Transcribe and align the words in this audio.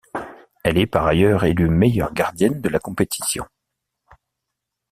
Elle 0.63 0.79
est 0.79 0.87
par 0.87 1.05
ailleurs 1.05 1.43
élue 1.45 1.69
meilleure 1.69 2.11
gardienne 2.11 2.59
de 2.59 2.69
la 2.69 2.79
compétition. 2.79 3.45